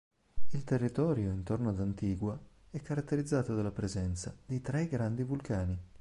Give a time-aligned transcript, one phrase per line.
[0.53, 2.35] Il territorio intorno ad Antigua
[2.71, 5.77] è caratterizzato dalla presenza di tre grandi vulcani.